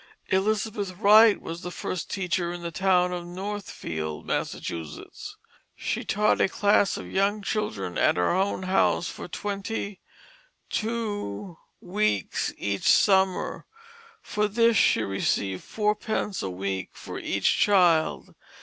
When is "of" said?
3.13-3.23, 6.97-7.05